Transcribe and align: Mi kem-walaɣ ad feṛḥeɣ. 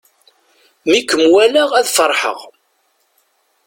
Mi 0.89 0.99
kem-walaɣ 1.09 1.69
ad 1.79 1.87
feṛḥeɣ. 1.97 2.39